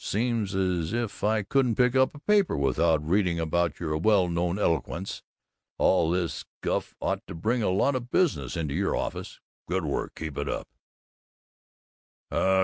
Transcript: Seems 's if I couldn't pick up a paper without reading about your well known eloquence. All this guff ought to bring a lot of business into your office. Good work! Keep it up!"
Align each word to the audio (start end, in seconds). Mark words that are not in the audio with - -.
Seems 0.03 0.55
's 0.55 0.93
if 0.93 1.23
I 1.23 1.43
couldn't 1.43 1.75
pick 1.75 1.95
up 1.95 2.15
a 2.15 2.19
paper 2.19 2.57
without 2.57 3.07
reading 3.07 3.39
about 3.39 3.79
your 3.79 3.95
well 3.97 4.27
known 4.27 4.57
eloquence. 4.57 5.21
All 5.77 6.09
this 6.09 6.43
guff 6.61 6.95
ought 6.99 7.21
to 7.27 7.35
bring 7.35 7.61
a 7.61 7.69
lot 7.69 7.93
of 7.93 8.09
business 8.09 8.57
into 8.57 8.73
your 8.73 8.95
office. 8.95 9.39
Good 9.69 9.85
work! 9.85 10.15
Keep 10.15 10.39
it 10.39 10.49
up!" 10.49 10.67